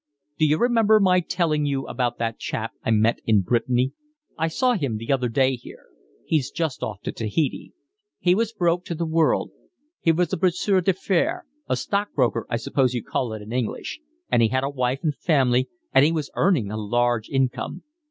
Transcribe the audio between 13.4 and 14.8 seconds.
in English; and he had a